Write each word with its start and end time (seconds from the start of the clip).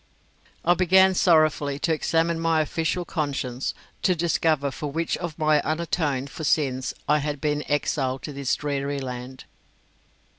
I 0.65 0.73
began 0.73 1.13
sorrowfully 1.13 1.77
to 1.77 1.93
examine 1.93 2.39
my 2.39 2.59
official 2.61 3.05
conscience 3.05 3.75
to 4.01 4.15
discover 4.15 4.71
for 4.71 4.89
which 4.91 5.15
of 5.17 5.37
my 5.37 5.61
unatoned 5.63 6.31
for 6.31 6.43
sins 6.43 6.95
I 7.07 7.19
had 7.19 7.39
been 7.39 7.63
exiled 7.69 8.23
to 8.23 8.33
this 8.33 8.55
dreary 8.55 8.97
land. 8.99 9.43